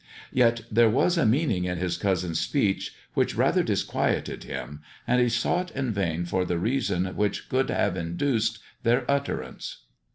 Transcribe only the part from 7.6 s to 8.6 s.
have induced